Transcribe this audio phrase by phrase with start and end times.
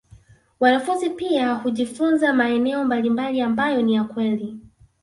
[0.59, 4.59] Wanafunzi pia hujifunza maeneo mbalimbali ambayo ni ya kweli